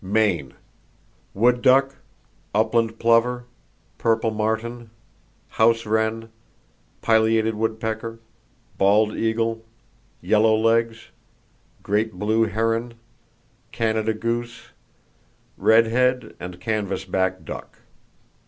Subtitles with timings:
[0.03, 0.55] Maine:
[1.35, 1.97] Wood duck,
[2.55, 3.45] upland plover,
[3.99, 4.89] purple martin,
[5.47, 6.31] house wren,
[7.03, 8.19] pileated woodpecker,
[8.79, 9.63] bald eagle,
[10.19, 11.09] yellow legs,
[11.83, 12.95] great blue heron,
[13.71, 14.69] Canada goose,
[15.55, 17.77] redhead and canvasback duck.